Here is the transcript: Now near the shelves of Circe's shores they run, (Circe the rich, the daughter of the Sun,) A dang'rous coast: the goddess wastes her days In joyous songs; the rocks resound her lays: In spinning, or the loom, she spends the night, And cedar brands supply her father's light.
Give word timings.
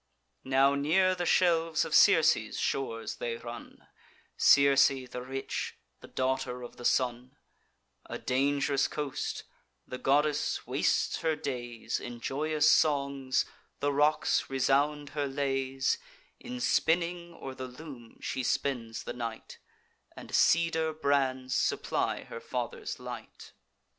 Now 0.45 0.73
near 0.73 1.13
the 1.13 1.27
shelves 1.27 1.85
of 1.85 1.93
Circe's 1.93 2.59
shores 2.59 3.17
they 3.17 3.35
run, 3.35 3.87
(Circe 4.35 4.87
the 4.87 5.21
rich, 5.21 5.77
the 5.99 6.07
daughter 6.07 6.63
of 6.63 6.77
the 6.77 6.85
Sun,) 6.85 7.37
A 8.07 8.17
dang'rous 8.17 8.87
coast: 8.87 9.43
the 9.85 9.99
goddess 9.99 10.65
wastes 10.65 11.17
her 11.17 11.35
days 11.35 11.99
In 11.99 12.19
joyous 12.19 12.67
songs; 12.71 13.45
the 13.79 13.93
rocks 13.93 14.49
resound 14.49 15.09
her 15.09 15.27
lays: 15.27 15.99
In 16.39 16.59
spinning, 16.59 17.35
or 17.35 17.53
the 17.53 17.67
loom, 17.67 18.17
she 18.21 18.41
spends 18.41 19.03
the 19.03 19.13
night, 19.13 19.59
And 20.17 20.33
cedar 20.33 20.93
brands 20.93 21.53
supply 21.53 22.23
her 22.23 22.39
father's 22.39 22.99
light. 22.99 23.51